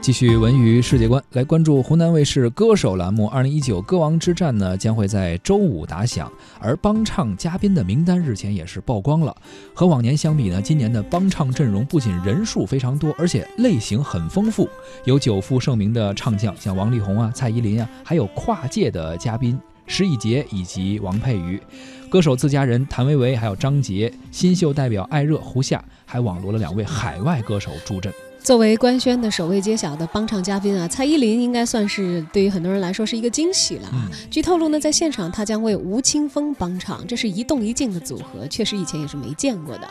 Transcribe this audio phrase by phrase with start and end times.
[0.00, 3.26] 继续文娱世界观，来关注湖南卫视歌手栏目。
[3.28, 9.36] 二零一九歌王之战呢，将会在周五打响，而帮唱嘉宾的名单日前也是曝光了。
[9.74, 14.66] 和往年相比呢，今年的帮唱阵容不仅人数非常多，而且类型很丰富，
[15.04, 21.60] 有久负盛名的唱将，像王力宏啊、蔡依林啊，还有跨界的嘉宾施以杰以及王佩瑜，
[22.08, 28.10] 歌手自家人谭维维，还有张杰，新秀代表艾热、胡夏，还网罗了两位海外歌手助阵。
[28.42, 34.08] 作为官宣的首位揭晓的帮唱嘉宾啊，蔡依林应该算是对于很多人来说是一个惊喜了啊。
[34.30, 39.88] 据透露呢，在现场她将为吴青峰帮唱，这是一动一静的组合，确实以前也是没见过的。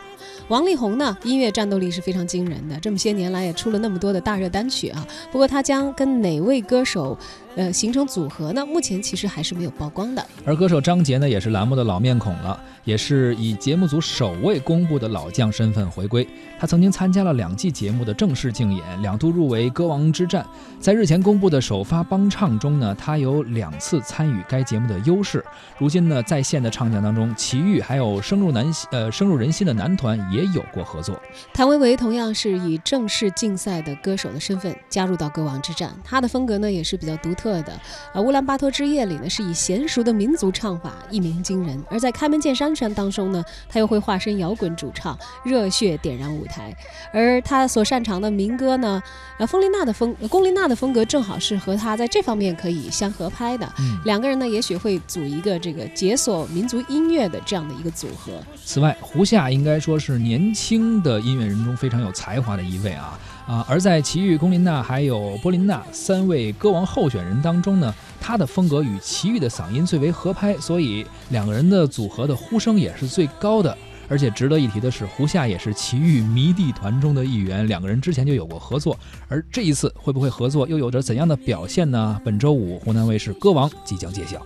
[0.48, 5.06] 王力宏呢，音乐战斗力是非常惊人的，这么些年来也出了那么多的大热单曲啊。
[5.30, 7.16] 不过他将跟哪位歌手？
[7.56, 8.64] 呃，形成组合呢？
[8.64, 10.24] 目前其实还是没有曝光的。
[10.44, 16.26] 而歌手张杰呢，也是栏目的老面孔了，也是以节目组首位公布的老将身份回归。
[16.60, 20.46] 他曾经参加了两季节目的正式竞演，两度入围歌王之战。
[20.78, 25.44] 在日前公布的首发帮唱中呢，他有两次参与该节目的优势。
[25.76, 31.20] 如今呢，在线的唱将当中，齐豫还有深入男呃深入人心的男团也有过合作。
[31.52, 37.34] 谭维维同样是以正式竞赛的歌手的身份加入到歌王之战，他的风格呢也是比较独。
[37.40, 37.72] 特的，
[38.12, 46.74] 呃，乌兰巴托之夜里呢，是以娴熟的民族唱法一鸣惊人；而在开门见山山当中呢，他又会化身摇滚主唱，热血点燃舞台。
[47.12, 49.02] 而他所擅长的民歌呢，
[49.38, 53.66] 呃，龚琳娜的风，龚琳娜的风格正好是和他在这方面可以相合拍的。
[54.04, 58.32] 两个人呢，也许会组一个这个解锁民族音乐的这样的一个组合。
[58.64, 63.18] 此外，胡夏应该说是年轻的音乐人中非常有才华的一位啊。
[63.50, 73.76] 啊，而在齐豫、龚琳娜还有波琳娜三位歌王候选人当中呢，他的风格与齐豫的嗓音最为合拍，所以两个人的组合的呼声也是最高的。
[74.08, 82.20] 而且值得一提的是，胡夏也是齐豫迷弟团中的一员，两个人之前就有过合作，而这一次会不会合作，又有着怎样的表现呢？
[82.24, 84.40] 本周五湖南卫视歌王即将揭晓。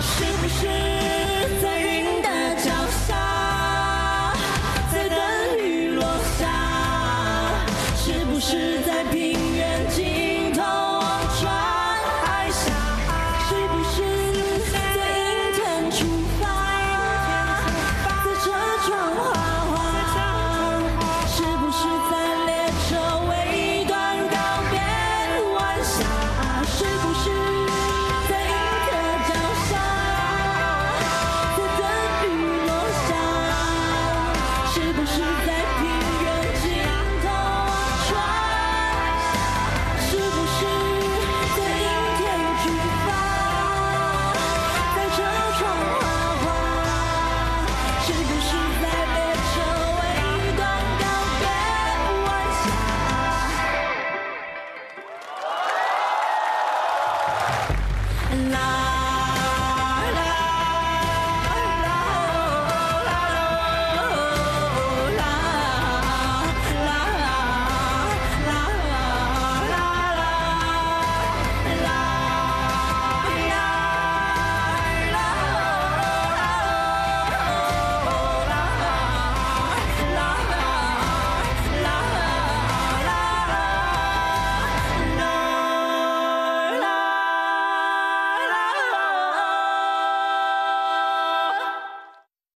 [0.00, 0.66] 是不是
[1.62, 2.70] 在云的脚
[3.06, 4.32] 下
[4.92, 6.04] 在等雨落
[6.38, 7.64] 下
[7.96, 9.02] 是不是在